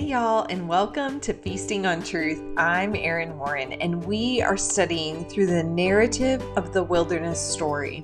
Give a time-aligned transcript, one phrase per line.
[0.00, 2.40] Hey, y'all, and welcome to Feasting on Truth.
[2.56, 8.02] I'm Erin Warren, and we are studying through the narrative of the wilderness story.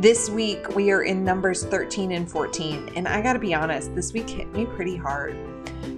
[0.00, 4.12] This week, we are in Numbers 13 and 14, and I gotta be honest, this
[4.12, 5.36] week hit me pretty hard.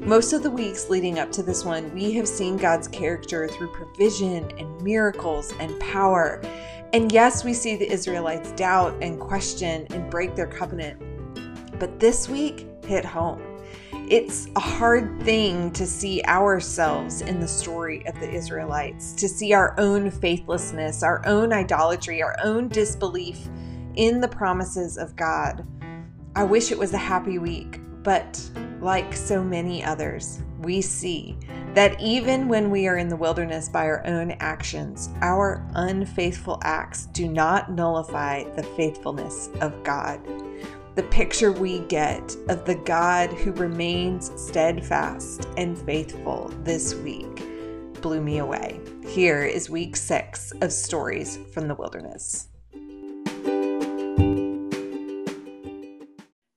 [0.06, 3.72] Most of the weeks leading up to this one, we have seen God's character through
[3.72, 6.42] provision and miracles and power.
[6.92, 11.00] And yes, we see the Israelites doubt and question and break their covenant.
[11.78, 13.49] But this week hit home.
[14.10, 19.52] It's a hard thing to see ourselves in the story of the Israelites, to see
[19.52, 23.38] our own faithlessness, our own idolatry, our own disbelief
[23.94, 25.64] in the promises of God.
[26.34, 31.38] I wish it was a happy week, but like so many others, we see
[31.74, 37.06] that even when we are in the wilderness by our own actions, our unfaithful acts
[37.12, 40.20] do not nullify the faithfulness of God
[40.96, 47.44] the picture we get of the God who remains steadfast and faithful this week
[48.00, 48.80] blew me away.
[49.06, 52.48] Here is week six of Stories from the Wilderness.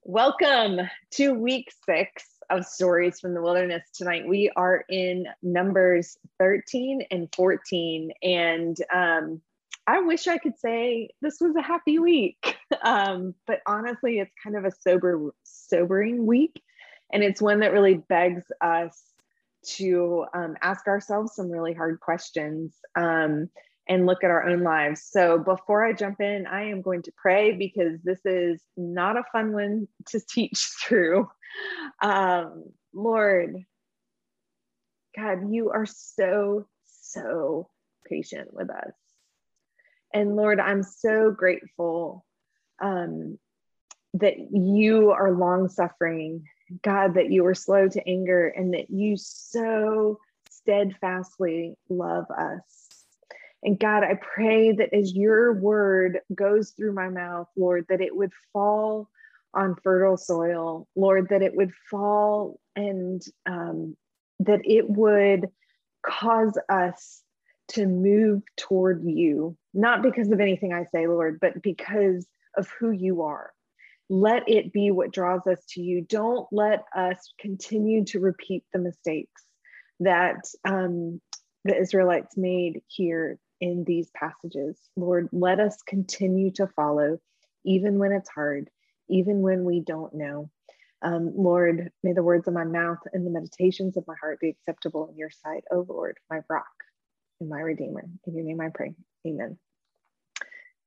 [0.04, 0.80] Welcome
[1.12, 3.84] to week six of Stories from the Wilderness.
[3.94, 8.12] Tonight we are in Numbers 13 and 14.
[8.24, 9.42] And um,
[9.86, 14.56] I wish I could say this was a happy week, um, but honestly, it's kind
[14.56, 16.62] of a sober, sobering week,
[17.12, 19.02] and it's one that really begs us
[19.76, 23.50] to um, ask ourselves some really hard questions um,
[23.88, 25.08] and look at our own lives.
[25.10, 29.24] So before I jump in, I am going to pray because this is not a
[29.32, 31.30] fun one to teach through.
[32.02, 33.56] Um, Lord,
[35.16, 37.70] God, you are so so
[38.10, 38.94] patient with us
[40.14, 42.24] and Lord, I'm so grateful
[42.82, 43.38] um,
[44.16, 46.46] that you are long suffering,
[46.82, 52.84] God, that you are slow to anger, and that you so steadfastly love us.
[53.64, 58.16] And God, I pray that as your word goes through my mouth, Lord, that it
[58.16, 59.10] would fall
[59.54, 63.96] on fertile soil, Lord, that it would fall and um,
[64.40, 65.50] that it would
[66.06, 67.22] cause us
[67.70, 72.28] to move toward you, not because of anything I say, Lord, but because
[72.58, 73.52] of who you are.
[74.10, 76.06] Let it be what draws us to you.
[76.08, 79.42] Don't let us continue to repeat the mistakes
[80.02, 81.22] that um,
[81.64, 84.78] the Israelites made here in these passages.
[84.96, 87.20] Lord, let us continue to follow,
[87.66, 88.70] even when it's hard,
[89.10, 90.50] even when we don't know.
[91.02, 94.50] Um, Lord, may the words of my mouth and the meditations of my heart be
[94.50, 96.66] acceptable in your sight, O Lord, my rock
[97.40, 98.04] and my Redeemer.
[98.26, 98.94] In your name I pray.
[99.28, 99.58] Amen.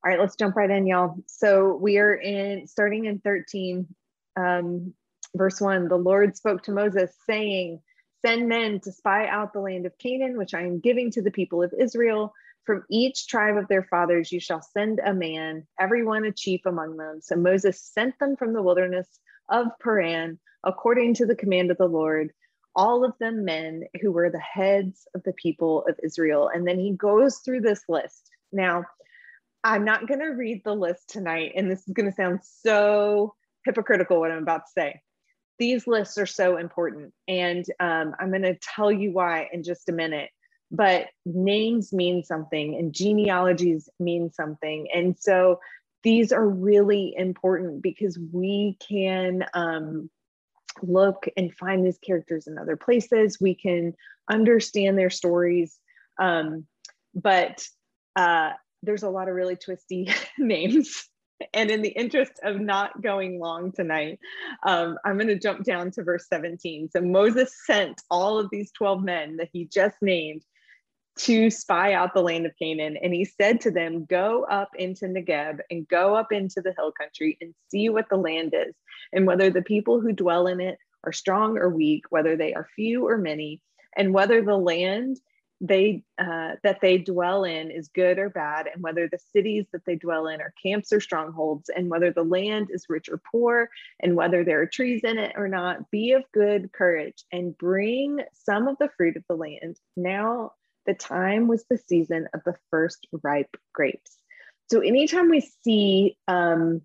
[0.07, 1.17] All right, let's jump right in, y'all.
[1.27, 3.89] So we are in starting in 13,
[4.37, 4.95] um,
[5.35, 5.89] verse 1.
[5.89, 7.81] The Lord spoke to Moses, saying,
[8.25, 11.33] Send men to spy out the land of Canaan, which I am giving to the
[11.33, 12.33] people of Israel.
[12.63, 16.99] From each tribe of their fathers you shall send a man, everyone a chief among
[16.99, 17.19] them.
[17.21, 19.09] So Moses sent them from the wilderness
[19.49, 22.33] of Paran, according to the command of the Lord
[22.77, 26.51] all of them men who were the heads of the people of Israel.
[26.53, 28.31] And then he goes through this list.
[28.53, 28.85] Now,
[29.67, 33.35] I'm not going to read the list tonight, and this is going to sound so
[33.65, 35.01] hypocritical what I'm about to say.
[35.59, 39.89] These lists are so important, and um, I'm going to tell you why in just
[39.89, 40.31] a minute.
[40.71, 44.87] But names mean something, and genealogies mean something.
[44.95, 45.59] And so
[46.05, 50.09] these are really important because we can um,
[50.81, 53.41] look and find these characters in other places.
[53.41, 53.95] We can
[54.31, 55.77] understand their stories.
[56.21, 56.67] Um,
[57.17, 57.67] but
[58.15, 61.09] uh, there's a lot of really twisty names.
[61.53, 64.19] And in the interest of not going long tonight,
[64.63, 66.89] um, I'm going to jump down to verse 17.
[66.91, 70.43] So Moses sent all of these 12 men that he just named
[71.19, 72.97] to spy out the land of Canaan.
[73.03, 76.93] And he said to them, Go up into Negeb and go up into the hill
[76.93, 78.75] country and see what the land is,
[79.13, 82.69] and whether the people who dwell in it are strong or weak, whether they are
[82.77, 83.61] few or many,
[83.97, 85.19] and whether the land
[85.61, 89.85] they uh, that they dwell in is good or bad, and whether the cities that
[89.87, 93.71] they dwell in are camps or strongholds, and whether the land is rich or poor,
[94.01, 95.91] and whether there are trees in it or not.
[95.91, 99.79] Be of good courage and bring some of the fruit of the land.
[99.97, 100.53] Now
[100.87, 104.17] the time was the season of the first ripe grapes.
[104.71, 106.83] So anytime we see um,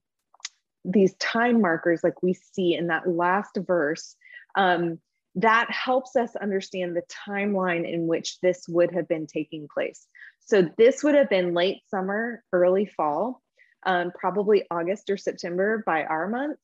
[0.86, 4.16] these time markers, like we see in that last verse,
[4.56, 5.00] um,
[5.36, 10.08] that helps us understand the timeline in which this would have been taking place.
[10.40, 13.42] So this would have been late summer, early fall,
[13.86, 16.62] um, probably August or September by our months.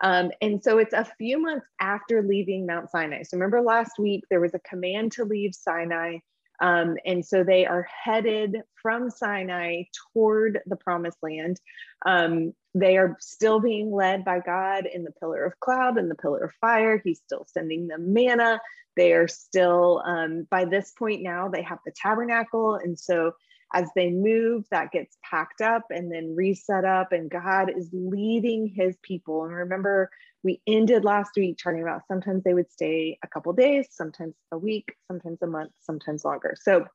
[0.00, 3.22] Um, and so it's a few months after leaving Mount Sinai.
[3.22, 6.18] So remember last week, there was a command to leave Sinai.
[6.60, 11.60] Um, and so they are headed from Sinai toward the promised land.
[12.04, 16.14] Um, they are still being led by God in the pillar of cloud and the
[16.14, 17.00] pillar of fire.
[17.02, 18.60] He's still sending them manna.
[18.96, 22.74] They are still, um, by this point now, they have the tabernacle.
[22.74, 23.32] And so
[23.74, 28.66] as they move, that gets packed up and then reset up, and God is leading
[28.66, 29.44] his people.
[29.44, 30.10] And remember,
[30.42, 34.58] we ended last week talking about sometimes they would stay a couple days, sometimes a
[34.58, 36.56] week, sometimes a month, sometimes longer.
[36.60, 36.86] So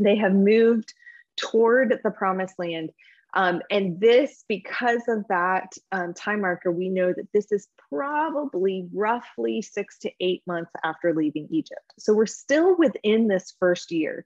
[0.00, 0.94] they have moved
[1.36, 2.90] toward the promised land.
[3.36, 8.88] Um, and this, because of that um, time marker, we know that this is probably
[8.94, 11.92] roughly six to eight months after leaving Egypt.
[11.98, 14.24] So we're still within this first year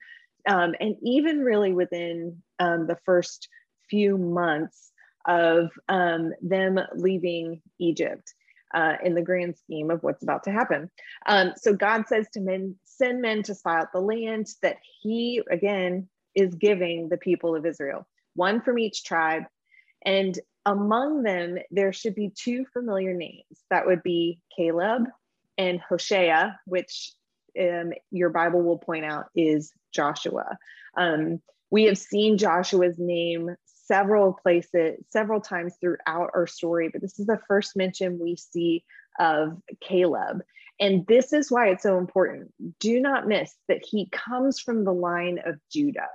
[0.48, 3.48] um, and even really within um, the first
[3.90, 4.92] few months
[5.26, 8.32] of um, them leaving Egypt.
[8.72, 10.88] Uh, in the grand scheme of what's about to happen.
[11.26, 15.42] Um, so God says to men, send men to spy out the land that he,
[15.50, 19.44] again, is giving the people of Israel, one from each tribe.
[20.04, 23.44] And among them, there should be two familiar names.
[23.70, 25.04] That would be Caleb
[25.58, 27.12] and Hoshea, which
[27.58, 30.58] um, your Bible will point out is Joshua.
[30.96, 31.40] Um,
[31.70, 37.26] we have seen Joshua's name several places, several times throughout our story, but this is
[37.26, 38.84] the first mention we see
[39.18, 40.42] of Caleb.
[40.78, 42.52] And this is why it's so important.
[42.78, 46.08] Do not miss that he comes from the line of Judah.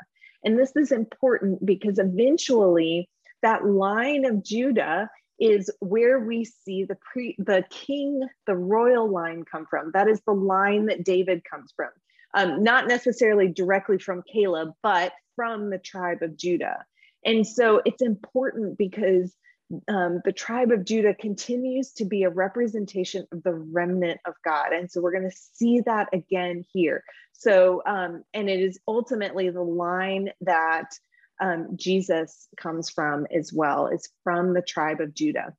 [0.46, 3.10] And this is important because eventually
[3.42, 5.10] that line of Judah
[5.40, 9.92] is where we see the pre the king the royal line come from.
[9.94, 11.90] That is the line that david comes from.
[12.34, 16.86] Um, not necessarily directly from caleb but from the tribe of judah.
[17.26, 19.36] And so it's important because
[19.88, 24.74] um, the tribe of judah continues to be a representation of the remnant of god
[24.74, 27.04] and so we're going to see that again here
[27.34, 30.92] so um, and it is ultimately the line that
[31.40, 35.54] um, Jesus comes from as well, is from the tribe of Judah.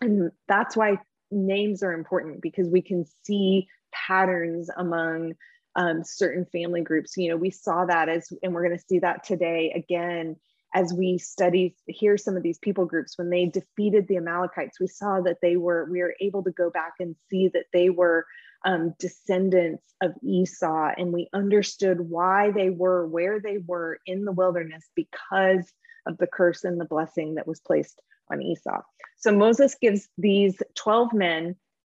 [0.00, 0.98] And that's why
[1.30, 5.34] names are important because we can see patterns among
[5.76, 7.16] um, certain family groups.
[7.16, 10.36] You know, we saw that as, and we're going to see that today again
[10.74, 14.86] as we study here some of these people groups when they defeated the amalekites we
[14.86, 18.26] saw that they were we were able to go back and see that they were
[18.64, 24.32] um, descendants of Esau, and we understood why they were where they were in the
[24.32, 25.72] wilderness because
[26.06, 28.00] of the curse and the blessing that was placed
[28.30, 28.80] on Esau.
[29.18, 31.56] So Moses gives these 12 men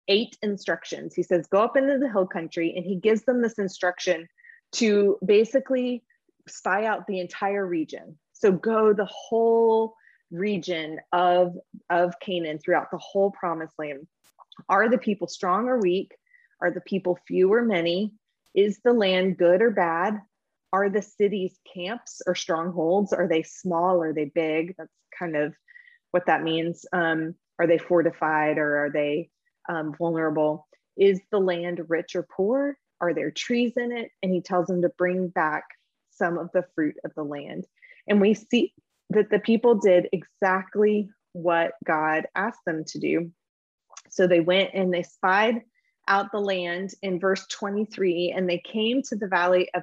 [0.09, 1.15] eight instructions.
[1.15, 4.29] He says, Go up into the hill country, and he gives them this instruction
[4.73, 6.03] to basically
[6.49, 8.19] spy out the entire region.
[8.39, 9.95] So go the whole
[10.31, 11.57] region of,
[11.89, 14.07] of Canaan throughout the whole promised land.
[14.69, 16.15] Are the people strong or weak?
[16.61, 18.13] Are the people few or many?
[18.55, 20.21] Is the land good or bad?
[20.73, 23.13] Are the cities camps or strongholds?
[23.13, 24.03] Are they small?
[24.03, 24.75] Or are they big?
[24.77, 25.55] That's kind of
[26.11, 26.85] what that means.
[26.93, 29.31] Um, are they fortified or are they
[29.69, 30.67] um, vulnerable?
[30.97, 32.77] Is the land rich or poor?
[33.01, 34.11] Are there trees in it?
[34.23, 35.65] And he tells them to bring back
[36.17, 37.67] some of the fruit of the land.
[38.09, 38.73] And we see
[39.11, 43.31] that the people did exactly what God asked them to do.
[44.11, 45.63] So they went and they spied
[46.09, 49.83] out the land in verse 23, and they came to the valley of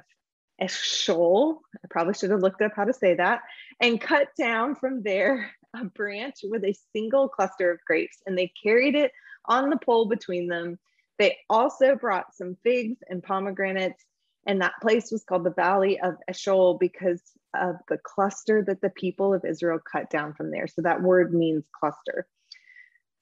[0.58, 1.60] Eshcol.
[1.76, 3.42] I probably should have looked up how to say that,
[3.80, 8.52] and cut down from there a branch with a single cluster of grapes, and they
[8.62, 9.12] carried it
[9.46, 10.78] on the pole between them.
[11.18, 14.04] They also brought some figs and pomegranates,
[14.46, 17.22] and that place was called the Valley of Eshcol because
[17.54, 20.66] of the cluster that the people of Israel cut down from there.
[20.66, 22.26] So that word means cluster.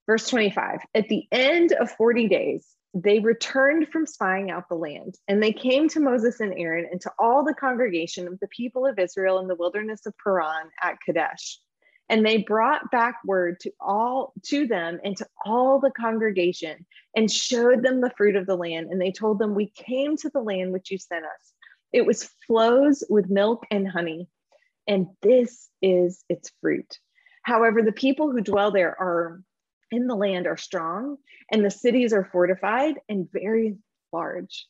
[0.06, 5.16] Verse 25 At the end of 40 days, they returned from spying out the land,
[5.28, 8.86] and they came to Moses and Aaron and to all the congregation of the people
[8.86, 11.58] of Israel in the wilderness of Paran at Kadesh.
[12.12, 16.84] And they brought back word to all to them and to all the congregation
[17.16, 18.88] and showed them the fruit of the land.
[18.90, 21.54] And they told them, We came to the land which you sent us.
[21.90, 24.28] It was flows with milk and honey,
[24.86, 26.98] and this is its fruit.
[27.44, 29.40] However, the people who dwell there are
[29.90, 31.16] in the land are strong,
[31.50, 33.78] and the cities are fortified and very
[34.12, 34.66] large.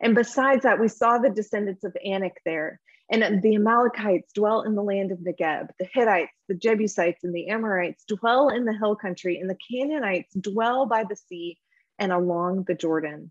[0.00, 2.80] And besides that, we saw the descendants of Anak there.
[3.10, 5.68] And the Amalekites dwell in the land of Negeb.
[5.78, 10.32] The Hittites, the Jebusites, and the Amorites dwell in the hill country, and the Canaanites
[10.34, 11.58] dwell by the sea
[11.98, 13.30] and along the Jordan.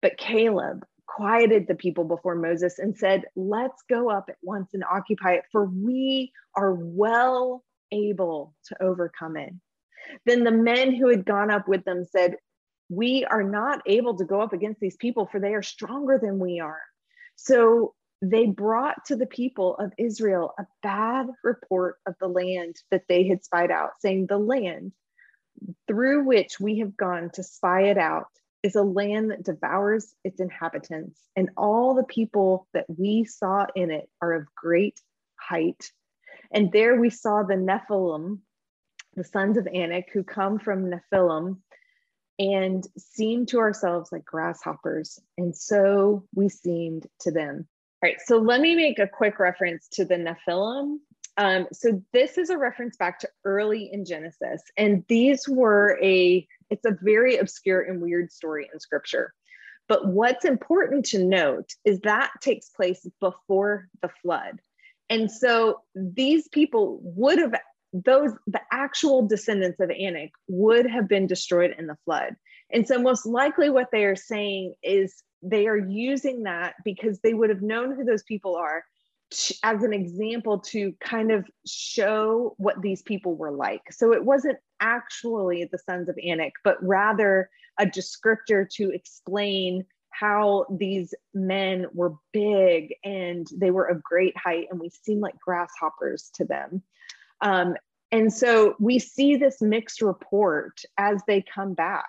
[0.00, 4.82] But Caleb quieted the people before Moses and said, Let's go up at once and
[4.84, 9.52] occupy it, for we are well able to overcome it.
[10.24, 12.36] Then the men who had gone up with them said,
[12.88, 16.38] We are not able to go up against these people, for they are stronger than
[16.38, 16.80] we are.
[17.36, 17.94] So
[18.30, 23.26] they brought to the people of Israel a bad report of the land that they
[23.26, 24.92] had spied out, saying, The land
[25.86, 28.26] through which we have gone to spy it out
[28.62, 33.90] is a land that devours its inhabitants, and all the people that we saw in
[33.90, 35.00] it are of great
[35.36, 35.90] height.
[36.50, 38.40] And there we saw the Nephilim,
[39.14, 41.58] the sons of Anak, who come from Nephilim,
[42.38, 47.66] and seemed to ourselves like grasshoppers, and so we seemed to them.
[48.02, 50.98] All right, so let me make a quick reference to the Nephilim.
[51.38, 56.46] Um, so this is a reference back to early in Genesis, and these were a
[56.70, 59.32] it's a very obscure and weird story in scripture.
[59.88, 64.60] But what's important to note is that takes place before the flood.
[65.08, 67.54] And so these people would have,
[67.92, 72.34] those, the actual descendants of Anak would have been destroyed in the flood.
[72.72, 77.34] And so, most likely, what they are saying is they are using that because they
[77.34, 78.84] would have known who those people are
[79.62, 83.82] as an example to kind of show what these people were like.
[83.90, 90.64] So it wasn't actually the sons of Anak, but rather a descriptor to explain how
[90.70, 96.30] these men were big and they were of great height and we seem like grasshoppers
[96.34, 96.82] to them.
[97.42, 97.74] Um,
[98.12, 102.06] and so we see this mixed report as they come back.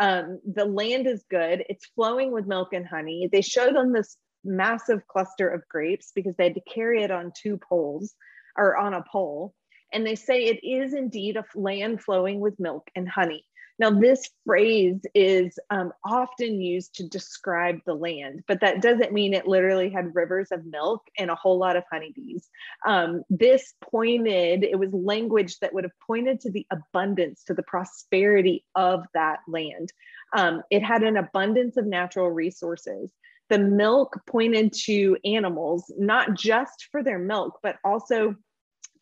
[0.00, 3.28] Um, the land is good, it's flowing with milk and honey.
[3.30, 7.32] They show them this massive cluster of grapes because they had to carry it on
[7.40, 8.14] two poles
[8.56, 9.54] or on a pole.
[9.92, 13.44] And they say it is indeed a land flowing with milk and honey.
[13.80, 19.32] Now, this phrase is um, often used to describe the land, but that doesn't mean
[19.32, 22.50] it literally had rivers of milk and a whole lot of honeybees.
[22.86, 27.62] Um, this pointed, it was language that would have pointed to the abundance, to the
[27.62, 29.94] prosperity of that land.
[30.36, 33.10] Um, it had an abundance of natural resources
[33.48, 38.36] the milk pointed to animals, not just for their milk, but also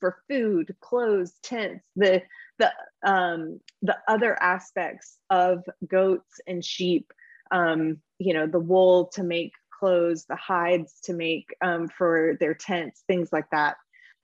[0.00, 2.22] for food, clothes, tents, the
[2.58, 2.72] the
[3.04, 7.12] um, the other aspects of goats and sheep.
[7.50, 12.54] Um, you know, the wool to make clothes, the hides to make um, for their
[12.54, 13.76] tents, things like that.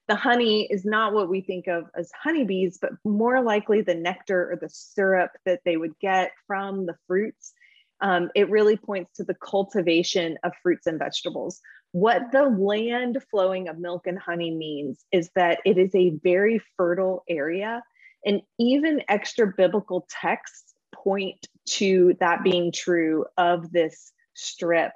[0.07, 4.51] The honey is not what we think of as honeybees, but more likely the nectar
[4.51, 7.53] or the syrup that they would get from the fruits
[8.01, 11.61] um, it really points to the cultivation of fruits and vegetables.
[11.91, 16.61] What the land flowing of milk and honey means is that it is a very
[16.77, 17.81] fertile area,
[18.25, 24.91] and even extra biblical texts point to that being true of this strip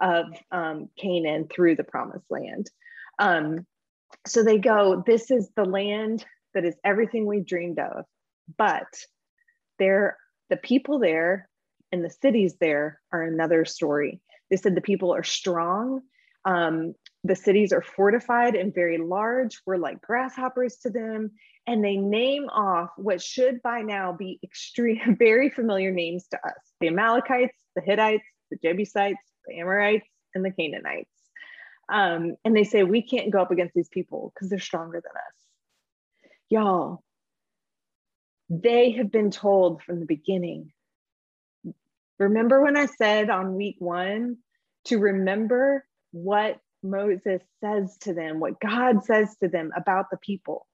[0.00, 2.70] of um, Canaan through the promised land.
[3.18, 3.66] Um,
[4.26, 6.24] so they go, This is the land
[6.54, 8.04] that is everything we've dreamed of,
[8.58, 8.86] but
[9.78, 10.16] there,
[10.50, 11.48] the people there
[11.92, 14.20] and the cities there are another story.
[14.50, 16.02] They said the people are strong.
[16.44, 19.60] Um, the cities are fortified and very large.
[19.66, 21.30] We're like grasshoppers to them.
[21.66, 26.54] And they name off what should by now be extreme, very familiar names to us
[26.80, 31.10] the Amalekites, the Hittites, the Jebusites, the Amorites, and the Canaanites.
[31.88, 35.12] Um, and they say, we can't go up against these people because they're stronger than
[35.16, 36.30] us.
[36.50, 37.02] Y'all,
[38.48, 40.72] they have been told from the beginning
[42.18, 44.38] Remember when I said on week one
[44.86, 50.66] to remember what Moses says to them, what God says to them about the people?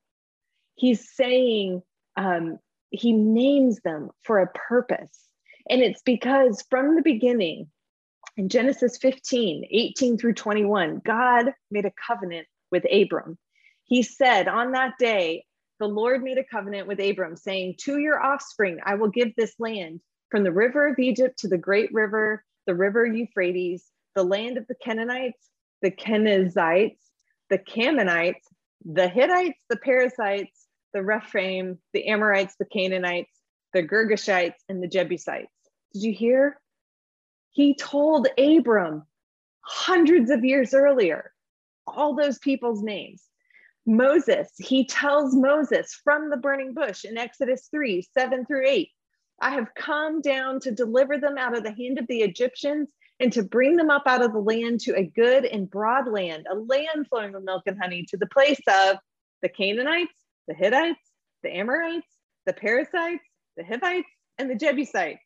[0.80, 1.82] He's saying,
[2.16, 2.58] um,
[2.88, 5.20] he names them for a purpose.
[5.68, 7.68] And it's because from the beginning,
[8.38, 13.36] in Genesis 15, 18 through 21, God made a covenant with Abram.
[13.84, 15.44] He said, On that day,
[15.80, 19.52] the Lord made a covenant with Abram, saying, To your offspring, I will give this
[19.58, 23.84] land from the river of Egypt to the great river, the river Euphrates,
[24.14, 25.50] the land of the Kenites,
[25.82, 26.96] the Kenizzites,
[27.50, 28.48] the Canaanites,
[28.82, 33.36] the Hittites, the Perizzites, the Rephaim, the Amorites, the Canaanites,
[33.72, 35.52] the Girgashites, and the Jebusites.
[35.92, 36.60] Did you hear?
[37.50, 39.04] He told Abram
[39.60, 41.32] hundreds of years earlier
[41.86, 43.24] all those people's names.
[43.86, 48.88] Moses, he tells Moses from the burning bush in Exodus 3 7 through 8
[49.40, 53.32] I have come down to deliver them out of the hand of the Egyptians and
[53.32, 56.54] to bring them up out of the land to a good and broad land, a
[56.54, 58.96] land flowing with milk and honey, to the place of
[59.42, 60.19] the Canaanites,
[60.50, 60.98] the Hittites,
[61.44, 62.08] the Amorites,
[62.44, 63.22] the Perizzites,
[63.56, 65.22] the Hivites, and the Jebusites.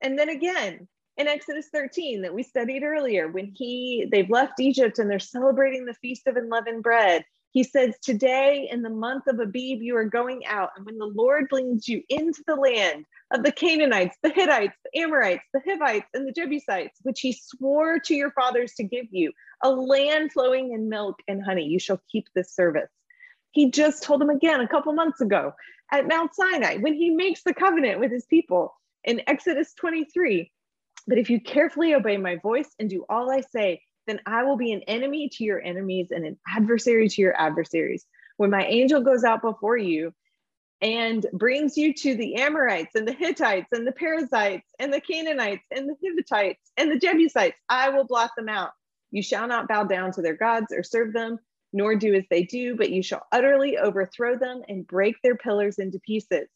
[0.00, 4.98] And then again, in Exodus 13 that we studied earlier, when he they've left Egypt
[4.98, 9.40] and they're celebrating the feast of unleavened bread, He says, Today in the month of
[9.40, 10.70] Abib, you are going out.
[10.76, 15.00] And when the Lord brings you into the land of the Canaanites, the Hittites, the
[15.00, 19.32] Amorites, the Hivites, and the Jebusites, which he swore to your fathers to give you,
[19.62, 22.90] a land flowing in milk and honey, you shall keep this service.
[23.50, 25.52] He just told them again a couple months ago
[25.90, 28.74] at Mount Sinai when he makes the covenant with his people
[29.04, 30.50] in Exodus 23.
[31.06, 34.56] But if you carefully obey my voice and do all I say, then I will
[34.56, 38.04] be an enemy to your enemies and an adversary to your adversaries.
[38.36, 40.12] When my angel goes out before you
[40.80, 45.64] and brings you to the Amorites and the Hittites and the Perizzites and the Canaanites
[45.70, 48.70] and the Hivites and the Jebusites, I will blot them out.
[49.10, 51.38] You shall not bow down to their gods or serve them,
[51.76, 55.78] nor do as they do, but you shall utterly overthrow them and break their pillars
[55.78, 56.48] into pieces.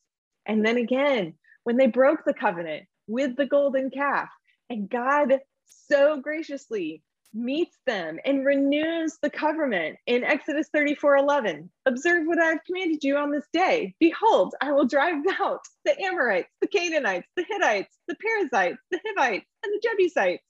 [0.47, 1.35] And then again,
[1.65, 4.31] when they broke the covenant with the golden calf,
[4.71, 7.03] and God so graciously
[7.35, 11.71] meets them and renews the covenant in Exodus 34 11.
[11.85, 13.95] Observe what I have commanded you on this day.
[14.01, 19.47] Behold, I will drive out the Amorites, the Canaanites, the Hittites, the Perizzites, the Hivites,
[19.65, 20.43] and the Jebusites.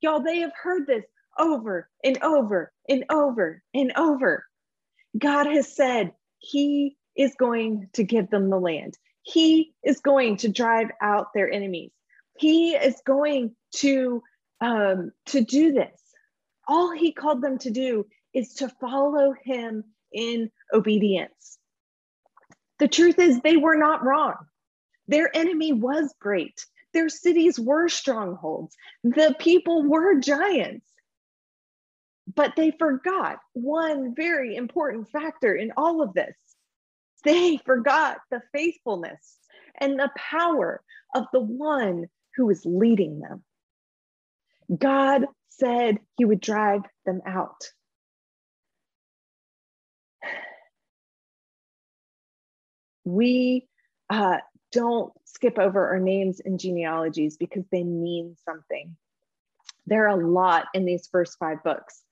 [0.00, 1.04] Y'all, they have heard this
[1.40, 4.44] over and over and over and over.
[5.18, 10.48] God has said He is going to give them the land, He is going to
[10.48, 11.90] drive out their enemies,
[12.38, 14.22] He is going to
[14.60, 15.98] um, to do this.
[16.68, 21.58] All he called them to do is to follow him in obedience.
[22.78, 24.36] The truth is, they were not wrong.
[25.08, 26.64] Their enemy was great.
[26.92, 28.76] Their cities were strongholds.
[29.02, 30.86] The people were giants.
[32.34, 36.36] But they forgot one very important factor in all of this.
[37.24, 39.38] They forgot the faithfulness
[39.78, 40.82] and the power
[41.14, 42.06] of the one
[42.36, 43.42] who is leading them.
[44.76, 47.62] God said he would drive them out.
[53.04, 53.66] We
[54.08, 54.38] uh,
[54.70, 58.96] don't skip over our names and genealogies because they mean something.
[59.86, 62.02] There are a lot in these first five books.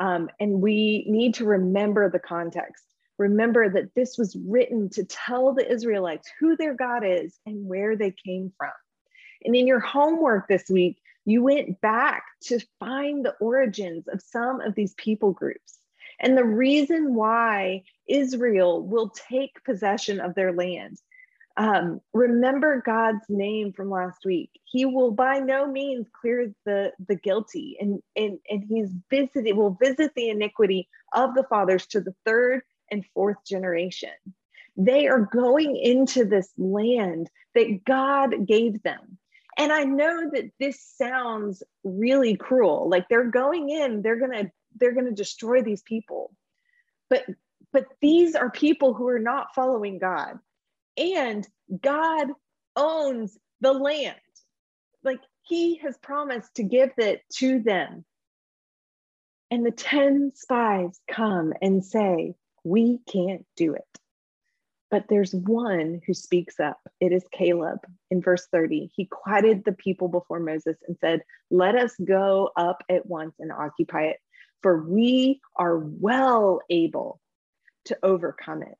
[0.00, 2.84] Um, and we need to remember the context.
[3.18, 7.94] Remember that this was written to tell the Israelites who their God is and where
[7.94, 8.72] they came from.
[9.44, 14.62] And in your homework this week, you went back to find the origins of some
[14.62, 15.78] of these people groups.
[16.18, 20.98] And the reason why Israel will take possession of their land.
[21.56, 24.50] Um, remember God's name from last week.
[24.64, 29.76] He will by no means clear the, the guilty, and, and, and he's visited, will
[29.82, 34.10] visit the iniquity of the fathers to the third and fourth generation.
[34.76, 39.18] They are going into this land that God gave them.
[39.58, 42.88] And I know that this sounds really cruel.
[42.88, 46.32] Like they're going in, they're to they're to destroy these people.
[47.10, 47.24] But
[47.72, 50.38] but these are people who are not following God.
[51.00, 51.48] And
[51.82, 52.28] God
[52.76, 54.16] owns the land.
[55.02, 58.04] Like he has promised to give it to them.
[59.50, 62.34] And the 10 spies come and say,
[62.64, 63.82] We can't do it.
[64.90, 66.80] But there's one who speaks up.
[67.00, 67.78] It is Caleb
[68.10, 68.90] in verse 30.
[68.94, 73.50] He quieted the people before Moses and said, Let us go up at once and
[73.50, 74.18] occupy it,
[74.62, 77.20] for we are well able
[77.86, 78.78] to overcome it.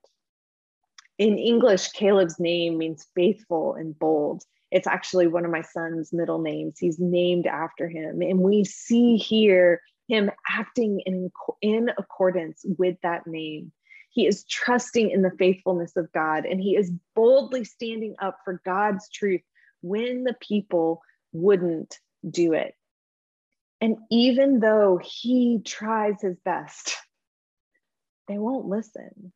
[1.20, 4.42] In English, Caleb's name means faithful and bold.
[4.70, 6.78] It's actually one of my son's middle names.
[6.78, 8.22] He's named after him.
[8.22, 11.30] And we see here him acting in,
[11.61, 13.70] in accordance with that name.
[14.09, 18.62] He is trusting in the faithfulness of God and he is boldly standing up for
[18.64, 19.42] God's truth
[19.83, 21.02] when the people
[21.35, 21.98] wouldn't
[22.30, 22.74] do it.
[23.83, 26.96] And even though he tries his best,
[28.26, 29.35] they won't listen.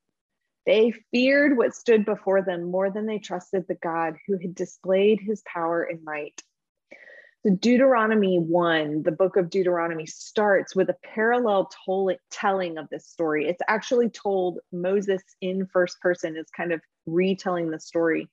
[0.67, 5.21] They feared what stood before them more than they trusted the God who had displayed
[5.21, 6.43] his power and might.
[7.45, 11.71] The Deuteronomy 1, the book of Deuteronomy, starts with a parallel
[12.31, 13.47] telling of this story.
[13.47, 18.31] It's actually told Moses in first person, is kind of retelling the story.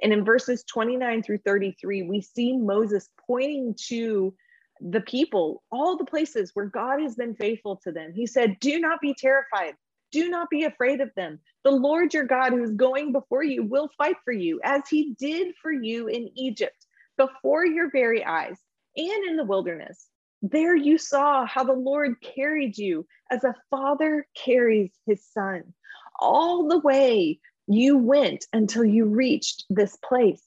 [0.00, 4.32] And in verses 29 through 33, we see Moses pointing to
[4.80, 8.12] the people, all the places where God has been faithful to them.
[8.14, 9.74] He said, Do not be terrified.
[10.12, 11.40] Do not be afraid of them.
[11.64, 15.14] The Lord your God, who is going before you, will fight for you, as he
[15.18, 18.58] did for you in Egypt before your very eyes
[18.96, 20.06] and in the wilderness.
[20.42, 25.72] There you saw how the Lord carried you as a father carries his son.
[26.20, 30.42] All the way you went until you reached this place.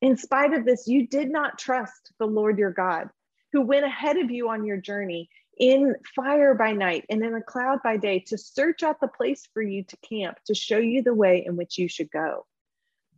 [0.00, 3.08] In spite of this, you did not trust the Lord your God,
[3.52, 5.28] who went ahead of you on your journey
[5.58, 9.48] in fire by night and in a cloud by day to search out the place
[9.52, 12.46] for you to camp, to show you the way in which you should go.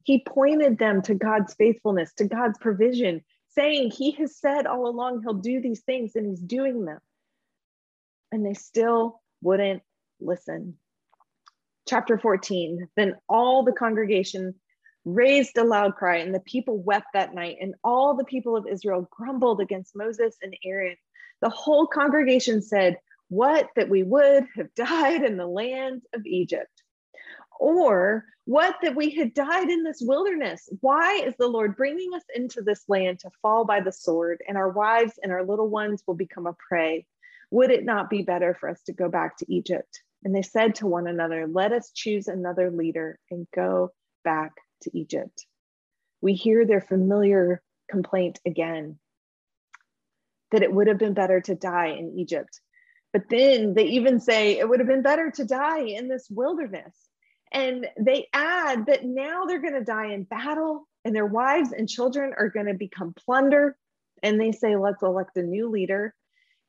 [0.05, 5.23] He pointed them to God's faithfulness, to God's provision, saying, He has said all along
[5.23, 6.99] He'll do these things and He's doing them.
[8.33, 9.83] And they still wouldn't
[10.21, 10.79] listen.
[11.89, 14.55] Chapter 14 Then all the congregation
[15.05, 18.67] raised a loud cry, and the people wept that night, and all the people of
[18.67, 20.97] Israel grumbled against Moses and Aaron.
[21.41, 22.99] The whole congregation said,
[23.29, 26.83] What that we would have died in the land of Egypt.
[27.59, 30.69] Or what that we had died in this wilderness.
[30.81, 34.57] Why is the Lord bringing us into this land to fall by the sword, and
[34.57, 37.07] our wives and our little ones will become a prey?
[37.51, 40.03] Would it not be better for us to go back to Egypt?
[40.25, 43.93] And they said to one another, Let us choose another leader and go
[44.25, 45.47] back to Egypt.
[46.21, 48.99] We hear their familiar complaint again
[50.51, 52.61] that it would have been better to die in Egypt.
[53.13, 56.95] But then they even say it would have been better to die in this wilderness.
[57.53, 61.89] And they add that now they're going to die in battle and their wives and
[61.89, 63.77] children are going to become plunder.
[64.23, 66.15] And they say, let's elect a new leader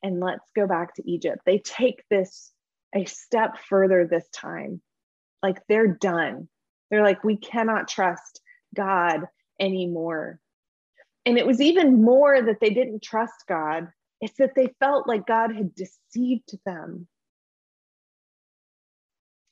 [0.02, 1.42] and let's go back to Egypt.
[1.46, 2.50] They take this
[2.94, 4.80] a step further this time.
[5.42, 6.48] Like they're done.
[6.90, 8.40] They're like, we cannot trust
[8.74, 9.28] God
[9.60, 10.40] anymore.
[11.24, 13.88] And it was even more that they didn't trust God,
[14.20, 17.08] it's that they felt like God had deceived them.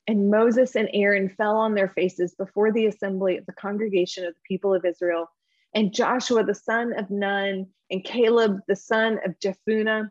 [0.07, 4.33] And Moses and Aaron fell on their faces before the assembly of the congregation of
[4.33, 5.27] the people of Israel.
[5.73, 10.09] And Joshua, the son of Nun, and Caleb, the son of Jephunneh,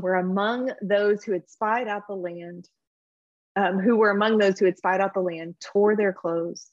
[0.00, 2.68] were among those who had spied out the land,
[3.56, 6.70] um, who were among those who had spied out the land, tore their clothes.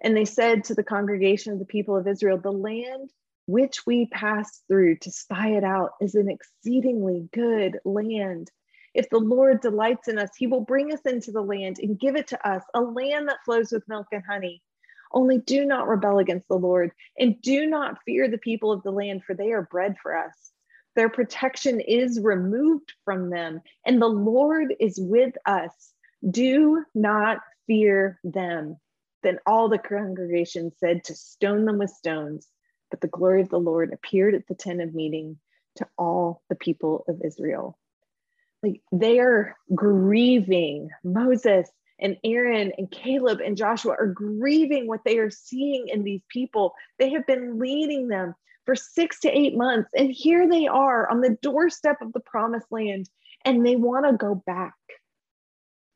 [0.00, 3.10] And they said to the congregation of the people of Israel, The land
[3.48, 8.50] which we pass through to spy it out is an exceedingly good land.
[8.92, 12.14] If the Lord delights in us, he will bring us into the land and give
[12.14, 14.62] it to us, a land that flows with milk and honey.
[15.12, 18.90] Only do not rebel against the Lord, and do not fear the people of the
[18.90, 20.50] land, for they are bread for us.
[20.94, 25.72] Their protection is removed from them, and the Lord is with us.
[26.30, 28.76] Do not fear them.
[29.22, 32.46] Then all the congregation said to stone them with stones.
[32.90, 35.38] But the glory of the Lord appeared at the tent of meeting
[35.76, 37.78] to all the people of Israel.
[38.62, 40.90] Like they are grieving.
[41.04, 41.68] Moses
[42.00, 46.74] and Aaron and Caleb and Joshua are grieving what they are seeing in these people.
[46.98, 49.90] They have been leading them for six to eight months.
[49.96, 53.08] And here they are on the doorstep of the promised land
[53.44, 54.74] and they want to go back.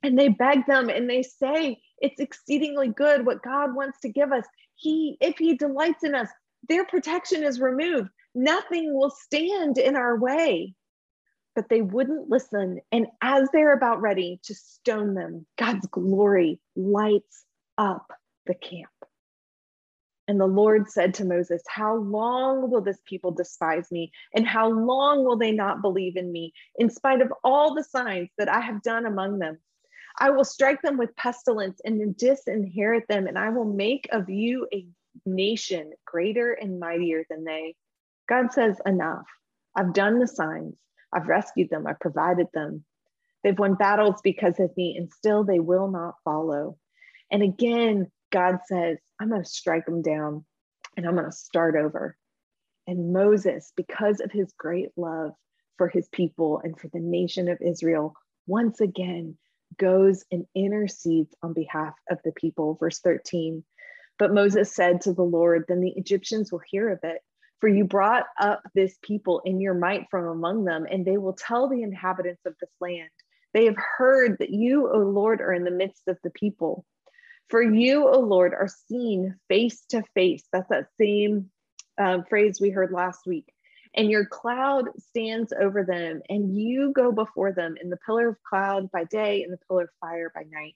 [0.03, 4.33] And they beg them and they say, It's exceedingly good what God wants to give
[4.33, 4.45] us.
[4.75, 6.29] He, if He delights in us,
[6.69, 8.09] their protection is removed.
[8.35, 10.75] Nothing will stand in our way.
[11.55, 12.81] But they wouldn't listen.
[12.93, 17.45] And as they're about ready to stone them, God's glory lights
[17.77, 18.11] up
[18.47, 18.89] the camp.
[20.29, 24.13] And the Lord said to Moses, How long will this people despise me?
[24.35, 28.31] And how long will they not believe in me, in spite of all the signs
[28.39, 29.59] that I have done among them?
[30.19, 34.67] I will strike them with pestilence and disinherit them, and I will make of you
[34.73, 34.87] a
[35.27, 37.75] nation greater and mightier than they.
[38.29, 39.27] God says, Enough.
[39.75, 40.75] I've done the signs.
[41.13, 41.87] I've rescued them.
[41.87, 42.85] I've provided them.
[43.43, 46.77] They've won battles because of me, and still they will not follow.
[47.31, 50.45] And again, God says, I'm going to strike them down
[50.97, 52.17] and I'm going to start over.
[52.87, 55.33] And Moses, because of his great love
[55.79, 58.15] for his people and for the nation of Israel,
[58.47, 59.37] once again
[59.79, 62.77] goes and intercedes on behalf of the people.
[62.79, 63.65] Verse 13
[64.19, 67.21] but Moses said to the Lord, Then the Egyptians will hear of it.
[67.61, 71.35] For you brought up this people in your might from among them, and they will
[71.35, 73.09] tell the inhabitants of this land.
[73.55, 76.85] They have heard that you, O Lord, are in the midst of the people.
[77.49, 80.43] For you, O Lord, are seen face to face.
[80.53, 81.51] That's that same
[81.99, 83.53] uh, phrase we heard last week.
[83.95, 88.43] And your cloud stands over them, and you go before them in the pillar of
[88.43, 90.75] cloud by day and the pillar of fire by night.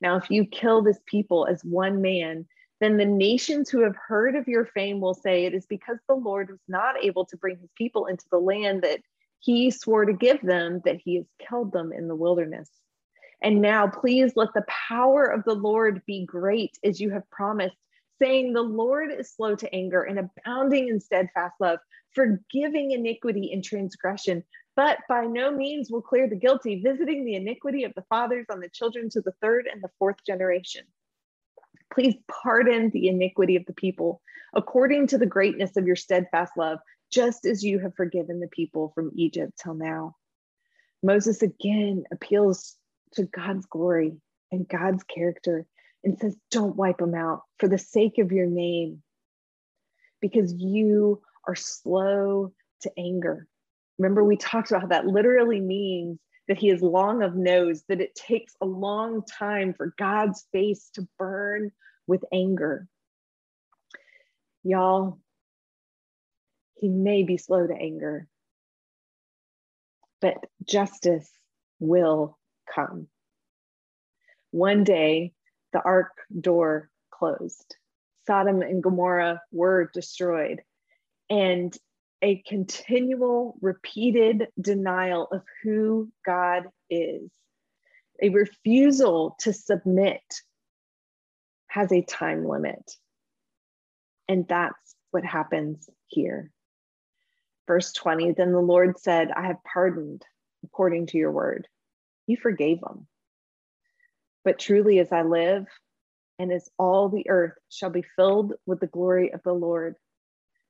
[0.00, 2.46] Now, if you kill this people as one man,
[2.80, 6.14] then the nations who have heard of your fame will say it is because the
[6.14, 9.00] Lord was not able to bring his people into the land that
[9.40, 12.70] he swore to give them, that he has killed them in the wilderness.
[13.42, 17.76] And now, please let the power of the Lord be great as you have promised,
[18.18, 21.78] saying, The Lord is slow to anger and abounding in steadfast love,
[22.12, 24.42] forgiving iniquity and transgression,
[24.74, 28.60] but by no means will clear the guilty, visiting the iniquity of the fathers on
[28.60, 30.82] the children to the third and the fourth generation.
[31.96, 34.20] Please pardon the iniquity of the people
[34.54, 36.78] according to the greatness of your steadfast love,
[37.10, 40.14] just as you have forgiven the people from Egypt till now.
[41.02, 42.76] Moses again appeals
[43.12, 44.18] to God's glory
[44.52, 45.64] and God's character
[46.04, 49.02] and says, Don't wipe them out for the sake of your name,
[50.20, 53.48] because you are slow to anger.
[53.98, 58.02] Remember, we talked about how that literally means that he is long of nose, that
[58.02, 61.72] it takes a long time for God's face to burn
[62.06, 62.88] with anger.
[64.62, 65.18] Y'all,
[66.76, 68.28] he may be slow to anger,
[70.20, 71.30] but justice
[71.78, 72.38] will
[72.74, 73.08] come.
[74.50, 75.32] One day,
[75.72, 77.76] the ark door closed.
[78.26, 80.62] Sodom and Gomorrah were destroyed.
[81.30, 81.76] And
[82.22, 87.30] a continual, repeated denial of who God is,
[88.22, 90.22] a refusal to submit,
[91.76, 92.90] has a time limit.
[94.28, 96.50] And that's what happens here.
[97.66, 100.22] Verse 20 Then the Lord said, I have pardoned
[100.64, 101.68] according to your word.
[102.26, 103.06] You forgave them.
[104.42, 105.66] But truly, as I live,
[106.38, 109.96] and as all the earth shall be filled with the glory of the Lord,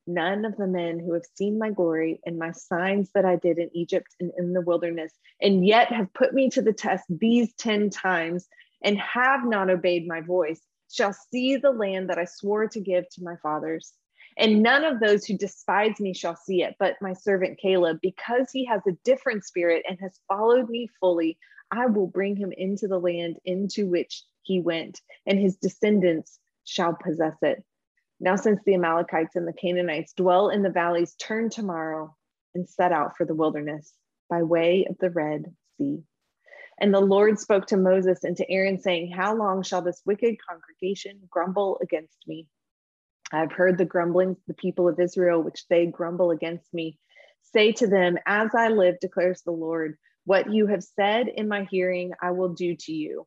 [0.08, 3.58] none of the men who have seen my glory and my signs that I did
[3.58, 7.54] in Egypt and in the wilderness, and yet have put me to the test these
[7.54, 8.48] 10 times
[8.82, 13.08] and have not obeyed my voice, shall see the land that I swore to give
[13.10, 13.92] to my fathers.
[14.38, 18.50] And none of those who despise me shall see it, but my servant Caleb, because
[18.52, 21.38] he has a different spirit and has followed me fully,
[21.70, 26.94] I will bring him into the land into which he went, and his descendants shall
[26.94, 27.64] possess it.
[28.20, 32.14] Now, since the Amalekites and the Canaanites dwell in the valleys, turn tomorrow
[32.54, 33.92] and set out for the wilderness
[34.28, 36.02] by way of the Red Sea.
[36.78, 40.36] And the Lord spoke to Moses and to Aaron, saying, How long shall this wicked
[40.46, 42.46] congregation grumble against me?
[43.32, 46.98] I've heard the grumblings of the people of Israel, which they grumble against me.
[47.42, 51.66] Say to them, As I live, declares the Lord, what you have said in my
[51.70, 53.26] hearing, I will do to you.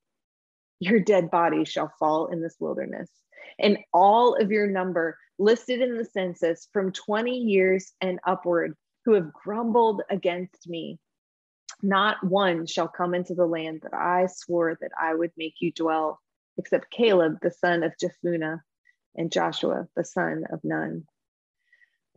[0.79, 3.09] Your dead bodies shall fall in this wilderness,
[3.57, 9.13] and all of your number listed in the census from 20 years and upward who
[9.13, 10.99] have grumbled against me.
[11.81, 15.71] Not one shall come into the land that I swore that I would make you
[15.71, 16.19] dwell,
[16.57, 18.59] except Caleb, the son of Jephunneh
[19.15, 21.05] and Joshua, the son of Nun.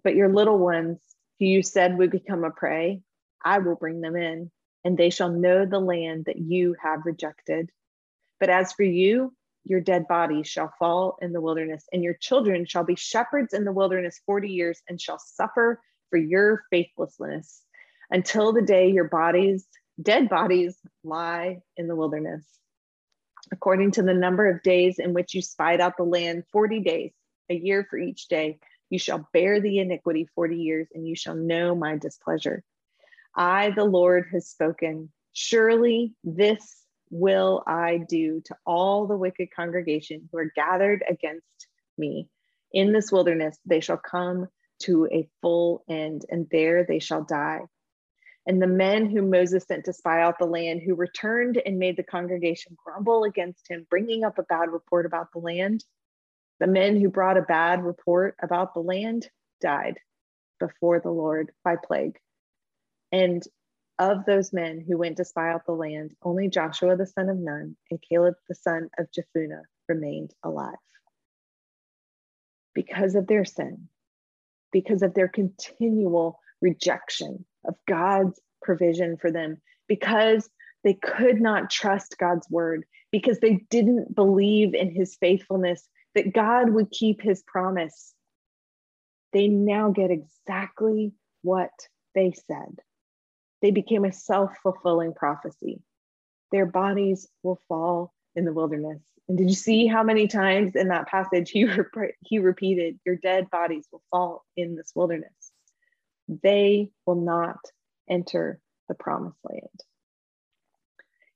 [0.02, 0.98] But your little ones,
[1.38, 3.02] who you said would become a prey,
[3.44, 4.50] I will bring them in,
[4.84, 7.70] and they shall know the land that you have rejected.
[8.40, 9.32] But as for you,
[9.64, 13.64] your dead bodies shall fall in the wilderness, and your children shall be shepherds in
[13.64, 17.64] the wilderness 40 years and shall suffer for your faithlessness
[18.12, 19.66] until the day your bodies,
[20.00, 22.44] dead bodies, lie in the wilderness
[23.52, 27.12] according to the number of days in which you spied out the land, 40 days,
[27.50, 28.58] a year for each day.
[28.90, 32.62] You shall bear the iniquity 40 years, and you shall know my displeasure.
[33.34, 35.10] I, the Lord, has spoken.
[35.32, 36.76] Surely this
[37.10, 41.66] will I do to all the wicked congregation who are gathered against
[41.98, 42.28] me.
[42.72, 44.48] In this wilderness, they shall come
[44.82, 47.62] to a full end, and there they shall die.
[48.46, 51.96] And the men whom Moses sent to spy out the land, who returned and made
[51.96, 55.84] the congregation grumble against him, bringing up a bad report about the land,
[56.58, 59.28] the men who brought a bad report about the land
[59.60, 59.98] died
[60.58, 62.18] before the Lord by plague.
[63.12, 63.42] And
[63.98, 67.38] of those men who went to spy out the land, only Joshua the son of
[67.38, 70.74] Nun and Caleb the son of Jephunneh remained alive.
[72.74, 73.88] Because of their sin,
[74.72, 80.48] because of their continual rejection of God's provision for them because
[80.84, 86.70] they could not trust God's word, because they didn't believe in his faithfulness, that God
[86.70, 88.14] would keep his promise.
[89.32, 91.70] They now get exactly what
[92.14, 92.78] they said.
[93.60, 95.80] They became a self fulfilling prophecy.
[96.50, 99.00] Their bodies will fall in the wilderness.
[99.28, 101.86] And did you see how many times in that passage he, rep-
[102.20, 105.41] he repeated, Your dead bodies will fall in this wilderness?
[106.42, 107.58] They will not
[108.08, 109.68] enter the promised land.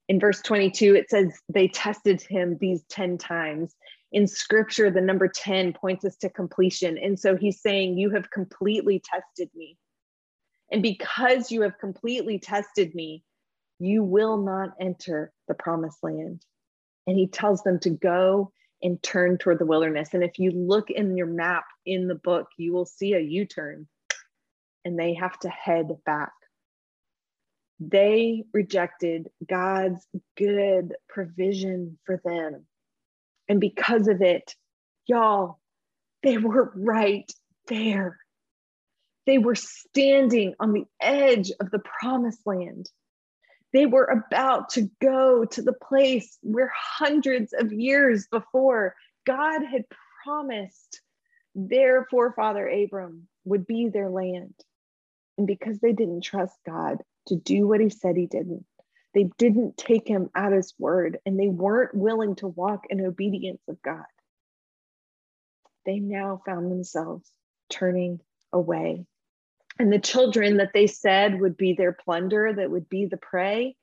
[0.08, 3.74] In verse 22, it says they tested him these 10 times.
[4.12, 6.96] In scripture, the number 10 points us to completion.
[6.96, 9.76] And so he's saying, You have completely tested me.
[10.70, 13.24] And because you have completely tested me,
[13.78, 16.44] you will not enter the promised land.
[17.06, 20.10] And he tells them to go and turn toward the wilderness.
[20.12, 23.44] And if you look in your map in the book, you will see a U
[23.44, 23.88] turn
[24.86, 26.30] and they have to head back.
[27.80, 32.66] They rejected God's good provision for them.
[33.48, 34.54] And because of it,
[35.08, 35.58] y'all,
[36.22, 37.28] they were right
[37.66, 38.18] there.
[39.26, 42.88] They were standing on the edge of the promised land.
[43.72, 48.94] They were about to go to the place where hundreds of years before
[49.26, 49.82] God had
[50.24, 51.00] promised
[51.56, 54.54] their forefather Abram would be their land.
[55.38, 58.64] And because they didn't trust God to do what he said he didn't,
[59.14, 63.62] they didn't take him at his word and they weren't willing to walk in obedience
[63.68, 64.04] of God.
[65.84, 67.30] They now found themselves
[67.70, 68.20] turning
[68.52, 69.06] away.
[69.78, 73.76] And the children that they said would be their plunder, that would be the prey,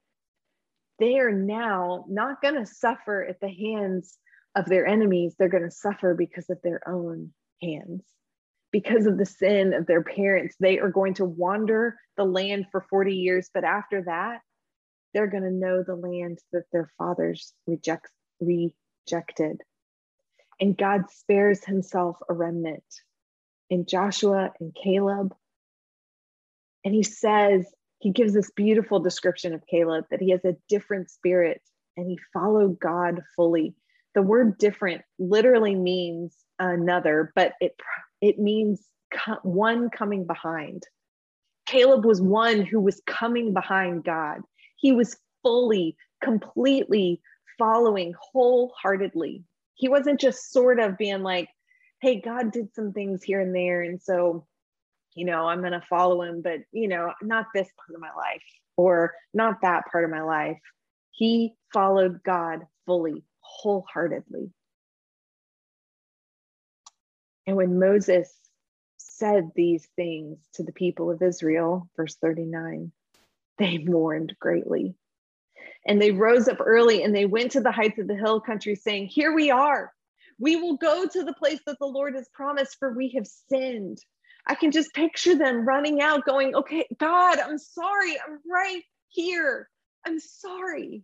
[0.99, 4.17] they are now not going to suffer at the hands
[4.55, 5.35] of their enemies.
[5.37, 8.03] They're going to suffer because of their own hands.
[8.73, 12.85] Because of the sin of their parents, they are going to wander the land for
[12.89, 13.49] 40 years.
[13.53, 14.41] But after that,
[15.13, 18.09] they're going to know the land that their fathers reject,
[18.41, 19.61] rejected.
[20.59, 22.83] And God spares himself a remnant
[23.69, 25.33] in Joshua and Caleb.
[26.83, 31.09] And he says, he gives this beautiful description of Caleb that he has a different
[31.09, 31.61] spirit
[31.95, 33.75] and he followed God fully.
[34.13, 37.75] The word different literally means another, but it
[38.23, 38.81] it means
[39.41, 40.83] one coming behind.
[41.65, 44.39] Caleb was one who was coming behind God.
[44.77, 47.21] He was fully, completely
[47.59, 49.43] following wholeheartedly.
[49.75, 51.49] He wasn't just sort of being like,
[52.01, 53.81] hey, God did some things here and there.
[53.81, 54.47] And so,
[55.15, 58.13] you know, I'm going to follow him, but, you know, not this part of my
[58.15, 58.41] life
[58.77, 60.57] or not that part of my life.
[61.11, 64.49] He followed God fully, wholeheartedly.
[67.45, 68.31] And when Moses
[68.97, 72.91] said these things to the people of Israel, verse 39,
[73.57, 74.95] they mourned greatly.
[75.85, 78.75] And they rose up early and they went to the heights of the hill country,
[78.75, 79.91] saying, Here we are.
[80.39, 83.99] We will go to the place that the Lord has promised, for we have sinned.
[84.47, 88.15] I can just picture them running out, going, Okay, God, I'm sorry.
[88.19, 89.69] I'm right here.
[90.05, 91.03] I'm sorry.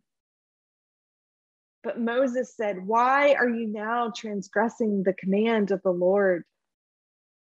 [1.83, 6.43] But Moses said, Why are you now transgressing the command of the Lord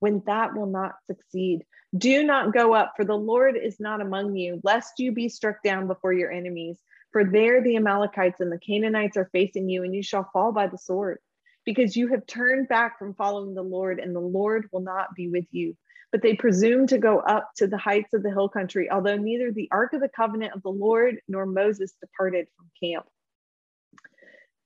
[0.00, 1.64] when that will not succeed?
[1.96, 5.62] Do not go up, for the Lord is not among you, lest you be struck
[5.62, 6.78] down before your enemies.
[7.12, 10.66] For there the Amalekites and the Canaanites are facing you, and you shall fall by
[10.66, 11.18] the sword
[11.64, 15.28] because you have turned back from following the Lord, and the Lord will not be
[15.28, 15.76] with you.
[16.12, 19.52] But they presumed to go up to the heights of the hill country, although neither
[19.52, 23.06] the ark of the covenant of the Lord nor Moses departed from camp.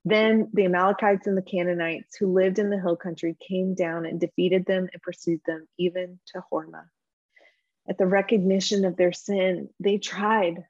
[0.05, 4.19] Then the Amalekites and the Canaanites who lived in the hill country came down and
[4.19, 6.89] defeated them and pursued them, even to Hormah.
[7.89, 10.65] At the recognition of their sin, they tried.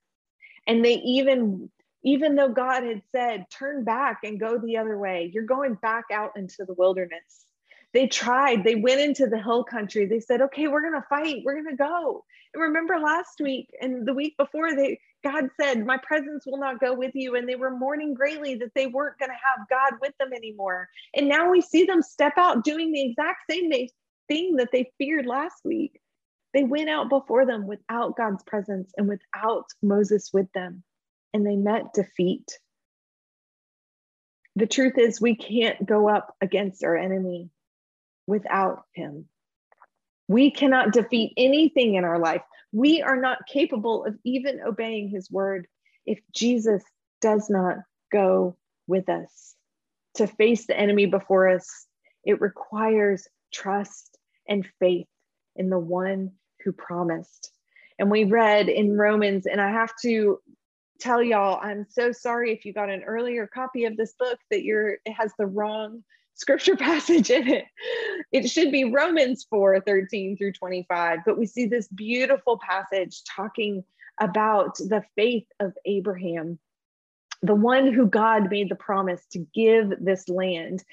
[0.66, 1.70] And they even
[2.02, 6.06] even though God had said, turn back and go the other way, you're going back
[6.10, 7.44] out into the wilderness.
[7.92, 10.06] They tried, they went into the hill country.
[10.06, 12.24] They said, okay, we're going to fight, we're going to go.
[12.54, 16.80] And remember last week and the week before, they God said, My presence will not
[16.80, 17.36] go with you.
[17.36, 20.88] And they were mourning greatly that they weren't going to have God with them anymore.
[21.14, 23.70] And now we see them step out doing the exact same
[24.28, 26.00] thing that they feared last week.
[26.54, 30.82] They went out before them without God's presence and without Moses with them
[31.32, 32.58] and they met defeat.
[34.56, 37.50] The truth is, we can't go up against our enemy
[38.26, 39.26] without him.
[40.30, 42.42] We cannot defeat anything in our life.
[42.70, 45.66] We are not capable of even obeying his word
[46.06, 46.84] if Jesus
[47.20, 47.78] does not
[48.12, 49.56] go with us.
[50.14, 51.68] To face the enemy before us,
[52.24, 55.08] it requires trust and faith
[55.56, 56.30] in the one
[56.64, 57.50] who promised.
[57.98, 60.38] And we read in Romans, and I have to
[61.00, 64.62] tell y'all I'm so sorry if you got an earlier copy of this book that
[64.62, 67.64] you're it has the wrong scripture passage in it.
[68.32, 73.84] It should be Romans 4 13 through 25, but we see this beautiful passage talking
[74.20, 76.58] about the faith of Abraham,
[77.42, 80.84] the one who God made the promise to give this land.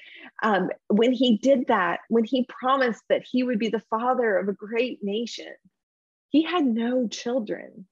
[0.42, 4.48] Um, when he did that, when he promised that he would be the father of
[4.48, 5.52] a great nation,
[6.30, 7.86] he had no children.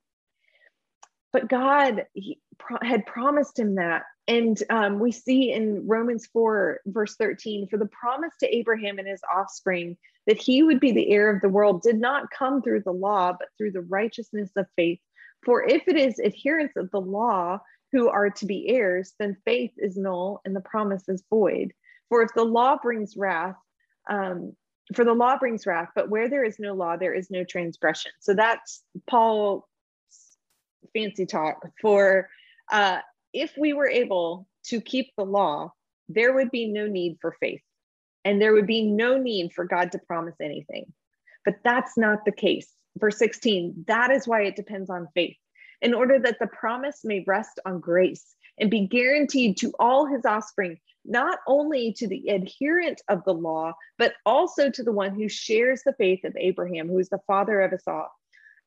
[1.37, 2.07] But God
[2.57, 4.05] pro- had promised him that.
[4.27, 9.07] And um, we see in Romans 4, verse 13, for the promise to Abraham and
[9.07, 12.85] his offspring that he would be the heir of the world did not come through
[12.87, 14.99] the law, but through the righteousness of faith.
[15.45, 17.61] For if it is adherents of the law
[17.93, 21.75] who are to be heirs, then faith is null and the promise is void.
[22.09, 23.57] For if the law brings wrath,
[24.09, 24.57] um,
[24.95, 28.13] for the law brings wrath, but where there is no law, there is no transgression.
[28.21, 29.69] So that's Paul
[30.93, 32.29] fancy talk for
[32.71, 33.01] uh,
[33.33, 35.73] if we were able to keep the law,
[36.09, 37.61] there would be no need for faith
[38.25, 40.93] and there would be no need for God to promise anything.
[41.45, 42.69] But that's not the case.
[42.99, 45.37] Verse 16, that is why it depends on faith.
[45.83, 50.25] in order that the promise may rest on grace and be guaranteed to all his
[50.25, 55.29] offspring, not only to the adherent of the law, but also to the one who
[55.29, 58.11] shares the faith of Abraham, who is the father of us all.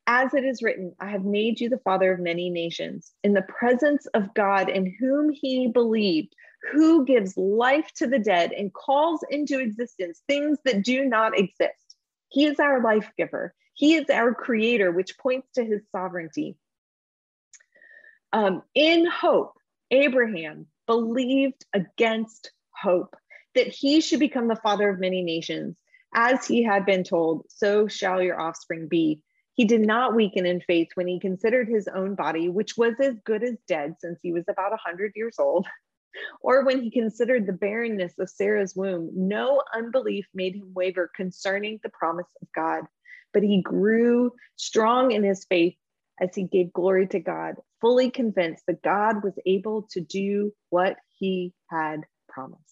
[0.06, 3.42] As it is written, I have made you the father of many nations, in the
[3.42, 6.34] presence of God in whom he believed,
[6.72, 11.96] who gives life to the dead and calls into existence things that do not exist.
[12.28, 13.54] He is our life giver.
[13.74, 16.56] He is our creator, which points to his sovereignty.
[18.32, 19.54] Um, in hope,
[19.90, 23.16] Abraham believed against hope
[23.54, 25.78] that he should become the father of many nations.
[26.14, 29.22] As he had been told, so shall your offspring be.
[29.60, 33.16] He did not weaken in faith when he considered his own body, which was as
[33.26, 35.66] good as dead since he was about 100 years old,
[36.40, 39.10] or when he considered the barrenness of Sarah's womb.
[39.12, 42.84] No unbelief made him waver concerning the promise of God,
[43.34, 45.76] but he grew strong in his faith
[46.18, 50.96] as he gave glory to God, fully convinced that God was able to do what
[51.18, 52.64] he had promised.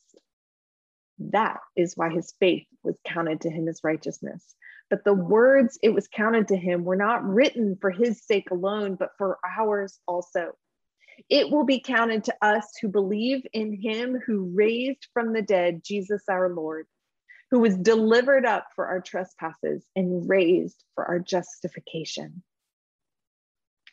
[1.19, 4.55] That is why his faith was counted to him as righteousness.
[4.91, 8.95] But the words it was counted to him were not written for his sake alone,
[8.95, 10.53] but for ours also.
[11.29, 15.83] It will be counted to us who believe in him who raised from the dead
[15.85, 16.87] Jesus our Lord,
[17.51, 22.43] who was delivered up for our trespasses and raised for our justification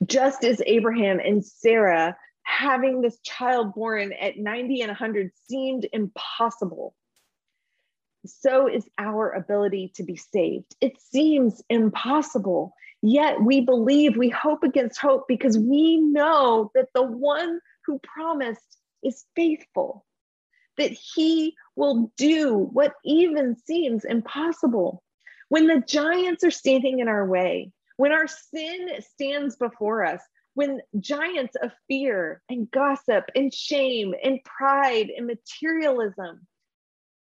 [0.05, 6.95] just as Abraham and Sarah having this child born at 90 and 100 seemed impossible,
[8.29, 10.75] so is our ability to be saved.
[10.81, 17.03] It seems impossible, yet we believe, we hope against hope because we know that the
[17.03, 20.05] one who promised is faithful,
[20.77, 25.03] that he will do what even seems impossible.
[25.49, 30.21] When the giants are standing in our way, when our sin stands before us,
[30.55, 36.47] when giants of fear and gossip and shame and pride and materialism,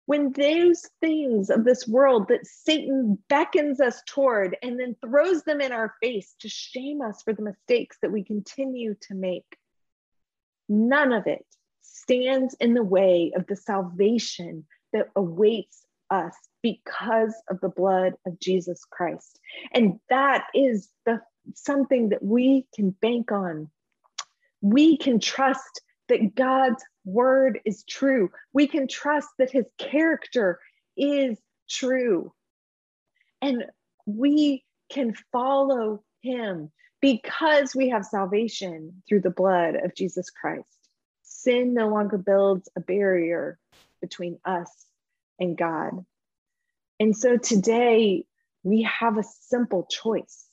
[0.06, 5.62] when those things of this world that Satan beckons us toward and then throws them
[5.62, 9.58] in our face to shame us for the mistakes that we continue to make,
[10.70, 11.46] none of it
[11.82, 18.40] stands in the way of the salvation that awaits us because of the blood of
[18.40, 19.40] Jesus Christ.
[19.74, 21.22] And that is the
[21.54, 23.70] something that we can bank on.
[24.62, 28.32] We can trust that God's word is true.
[28.54, 30.60] We can trust that his character
[30.98, 31.38] is
[31.70, 32.34] true.
[33.42, 33.66] And
[34.06, 40.68] we can follow him because we have salvation through the blood of Jesus Christ.
[41.24, 43.60] Sin no longer builds a barrier
[44.02, 44.72] between us
[45.40, 46.06] and God.
[47.00, 48.26] And so today
[48.64, 50.46] we have a simple choice.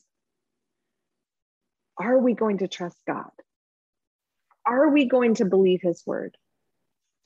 [1.96, 3.30] Are we going to trust God?
[4.66, 6.36] Are we going to believe his word?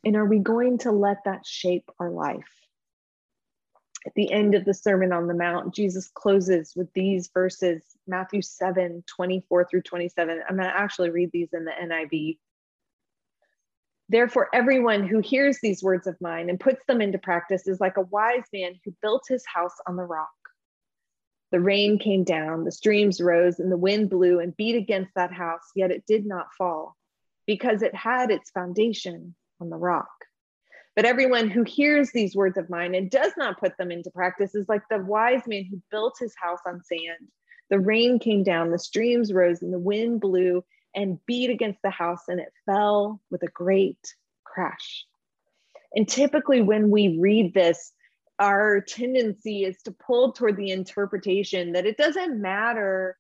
[0.05, 2.49] And are we going to let that shape our life?
[4.07, 8.41] At the end of the Sermon on the Mount, Jesus closes with these verses Matthew
[8.41, 10.43] 7 24 through 27.
[10.49, 12.39] I'm going to actually read these in the NIV.
[14.09, 17.97] Therefore, everyone who hears these words of mine and puts them into practice is like
[17.97, 20.29] a wise man who built his house on the rock.
[21.51, 25.33] The rain came down, the streams rose, and the wind blew and beat against that
[25.33, 26.97] house, yet it did not fall,
[27.47, 30.09] because it had its foundation on the rock.
[30.95, 34.55] But everyone who hears these words of mine and does not put them into practice
[34.55, 37.29] is like the wise man who built his house on sand.
[37.69, 41.91] The rain came down, the streams rose, and the wind blew and beat against the
[41.91, 43.99] house, and it fell with a great
[44.45, 45.05] crash.
[45.95, 47.93] And typically, when we read this,
[48.39, 53.17] our tendency is to pull toward the interpretation that it doesn't matter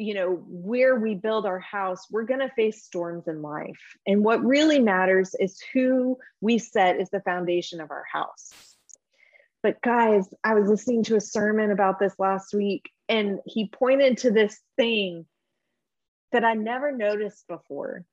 [0.00, 4.24] you know where we build our house we're going to face storms in life and
[4.24, 8.76] what really matters is who we set as the foundation of our house
[9.62, 14.18] but guys i was listening to a sermon about this last week and he pointed
[14.18, 15.26] to this thing
[16.32, 18.04] that I never noticed before.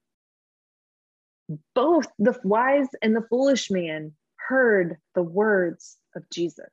[1.76, 6.70] Both the wise and the foolish man heard the words of Jesus.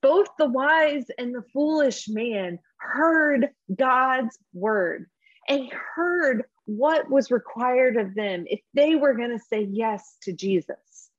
[0.00, 5.06] Both the wise and the foolish man heard God's word
[5.48, 10.32] and heard what was required of them if they were going to say yes to
[10.32, 11.10] Jesus.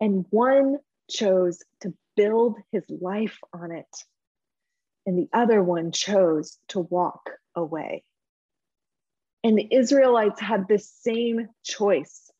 [0.00, 0.78] And one
[1.10, 4.04] chose to build his life on it
[5.06, 8.04] and the other one chose to walk away.
[9.42, 12.30] And the Israelites had the same choice.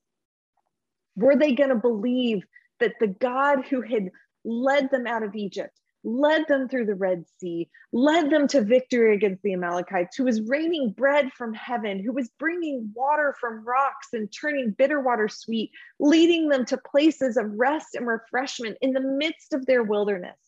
[1.16, 2.44] Were they going to believe
[2.80, 4.10] that the God who had
[4.44, 9.14] led them out of Egypt, led them through the Red Sea, led them to victory
[9.14, 14.08] against the Amalekites, who was raining bread from heaven, who was bringing water from rocks
[14.12, 19.00] and turning bitter water sweet, leading them to places of rest and refreshment in the
[19.00, 20.38] midst of their wilderness,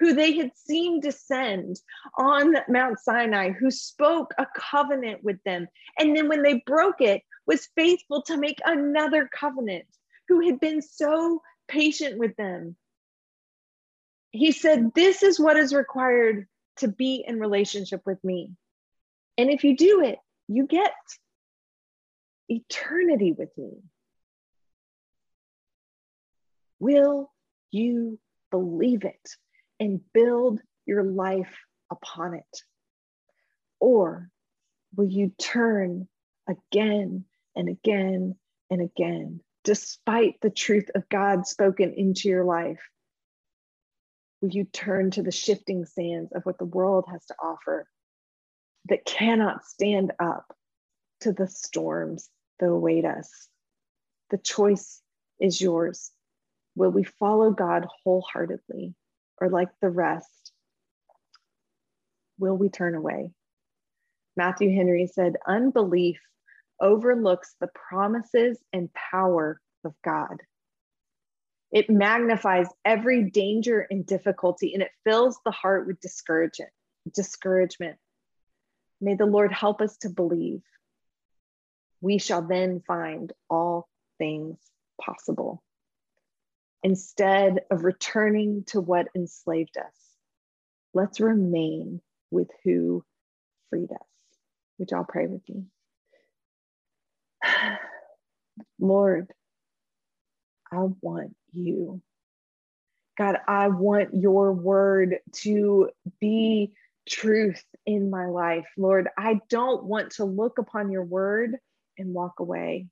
[0.00, 1.80] who they had seen descend
[2.18, 5.68] on Mount Sinai, who spoke a covenant with them.
[5.98, 9.86] And then when they broke it, was faithful to make another covenant,
[10.28, 12.76] who had been so patient with them
[14.34, 18.50] he said, This is what is required to be in relationship with me.
[19.38, 20.18] And if you do it,
[20.48, 20.92] you get
[22.48, 23.70] eternity with me.
[26.80, 27.30] Will
[27.70, 28.18] you
[28.50, 29.30] believe it
[29.78, 31.56] and build your life
[31.88, 32.62] upon it?
[33.78, 34.30] Or
[34.96, 36.08] will you turn
[36.48, 37.24] again
[37.54, 38.34] and again
[38.68, 42.80] and again, despite the truth of God spoken into your life?
[44.44, 47.86] Will you turn to the shifting sands of what the world has to offer
[48.90, 50.54] that cannot stand up
[51.20, 52.28] to the storms
[52.60, 53.48] that await us?
[54.28, 55.00] The choice
[55.40, 56.10] is yours.
[56.76, 58.94] Will we follow God wholeheartedly
[59.40, 60.52] or like the rest?
[62.38, 63.30] Will we turn away?
[64.36, 66.20] Matthew Henry said, Unbelief
[66.82, 70.36] overlooks the promises and power of God.
[71.74, 77.96] It magnifies every danger and difficulty, and it fills the heart with discouragement.
[79.00, 80.62] May the Lord help us to believe.
[82.00, 84.56] We shall then find all things
[85.00, 85.64] possible.
[86.84, 90.14] Instead of returning to what enslaved us,
[90.92, 92.00] let's remain
[92.30, 93.04] with who
[93.70, 94.06] freed us.
[94.78, 95.64] Would y'all pray with me?
[98.78, 99.32] Lord,
[100.74, 102.02] I want you.
[103.16, 106.72] God, I want your word to be
[107.08, 108.66] truth in my life.
[108.76, 111.56] Lord, I don't want to look upon your word
[111.96, 112.88] and walk away.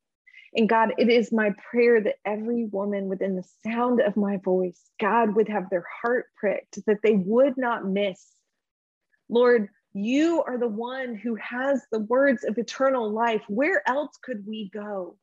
[0.55, 4.81] And God, it is my prayer that every woman within the sound of my voice,
[5.01, 8.25] God would have their heart pricked, that they would not miss.
[9.29, 13.43] Lord, you are the one who has the words of eternal life.
[13.49, 15.17] Where else could we go?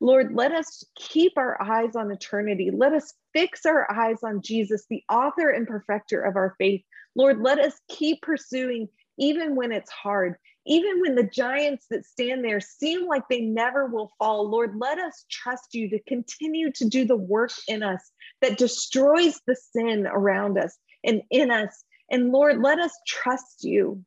[0.00, 2.70] Lord, let us keep our eyes on eternity.
[2.72, 6.82] Let us fix our eyes on Jesus, the author and perfecter of our faith.
[7.16, 8.88] Lord, let us keep pursuing
[9.18, 10.36] even when it's hard,
[10.66, 14.48] even when the giants that stand there seem like they never will fall.
[14.48, 19.40] Lord, let us trust you to continue to do the work in us that destroys
[19.46, 21.84] the sin around us and in us.
[22.10, 24.04] And Lord, let us trust you.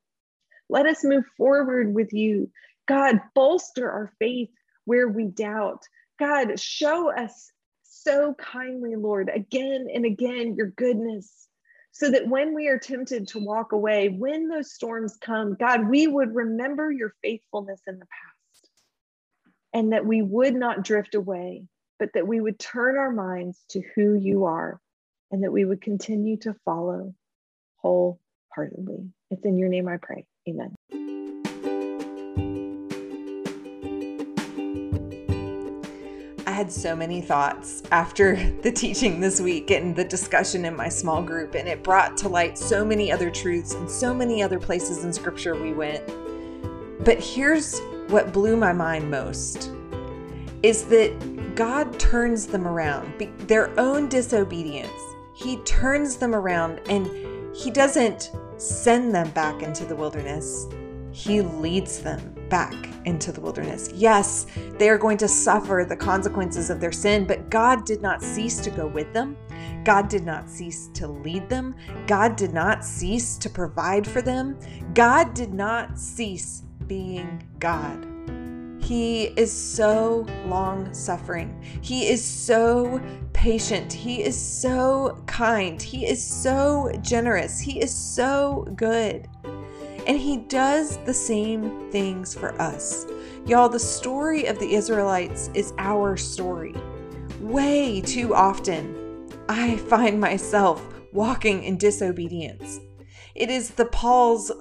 [0.69, 2.49] Let us move forward with you.
[2.87, 4.49] God, bolster our faith
[4.85, 5.83] where we doubt.
[6.19, 7.51] God, show us
[7.83, 11.47] so kindly, Lord, again and again, your goodness,
[11.91, 16.07] so that when we are tempted to walk away, when those storms come, God, we
[16.07, 18.71] would remember your faithfulness in the past
[19.73, 21.65] and that we would not drift away,
[21.99, 24.79] but that we would turn our minds to who you are
[25.31, 27.13] and that we would continue to follow
[27.77, 29.09] wholeheartedly.
[29.29, 30.25] It's in your name I pray.
[30.47, 30.75] Amen.
[36.61, 41.23] Had so many thoughts after the teaching this week and the discussion in my small
[41.23, 45.03] group, and it brought to light so many other truths and so many other places
[45.03, 46.05] in scripture we went.
[47.03, 49.71] But here's what blew my mind most
[50.61, 53.11] is that God turns them around,
[53.47, 55.01] their own disobedience.
[55.33, 57.07] He turns them around and
[57.55, 60.67] He doesn't send them back into the wilderness,
[61.11, 62.73] He leads them back
[63.05, 63.89] into the wilderness.
[63.93, 64.45] Yes,
[64.77, 68.59] they are going to suffer the consequences of their sin, but God did not cease
[68.61, 69.37] to go with them.
[69.83, 71.75] God did not cease to lead them.
[72.07, 74.57] God did not cease to provide for them.
[74.93, 78.07] God did not cease being God.
[78.79, 81.63] He is so long suffering.
[81.81, 83.01] He is so
[83.31, 83.93] patient.
[83.93, 85.81] He is so kind.
[85.81, 87.59] He is so generous.
[87.59, 89.27] He is so good.
[90.07, 93.05] And he does the same things for us.
[93.45, 96.75] Y'all, the story of the Israelites is our story.
[97.39, 102.79] Way too often, I find myself walking in disobedience.
[103.35, 104.51] It is the Paul's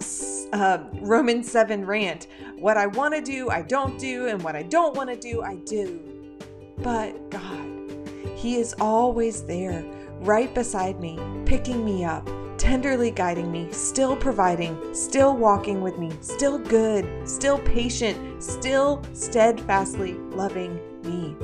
[0.53, 2.27] uh, Romans 7 rant.
[2.57, 5.43] What I want to do, I don't do, and what I don't want to do,
[5.43, 6.39] I do.
[6.79, 7.93] But God,
[8.37, 9.85] He is always there,
[10.21, 12.29] right beside me, picking me up,
[12.61, 20.13] tenderly guiding me, still providing, still walking with me, still good, still patient, still steadfastly
[20.13, 21.35] loving me.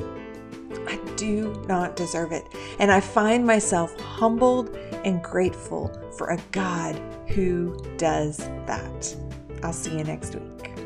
[0.87, 2.45] I do not deserve it.
[2.77, 6.95] And I find myself humbled and grateful for a God
[7.29, 8.37] who does
[8.67, 9.15] that.
[9.63, 10.76] I'll see you next week.